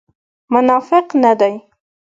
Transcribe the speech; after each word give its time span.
منافق 0.53 1.05
نه 1.23 1.31
دی. 1.39 1.53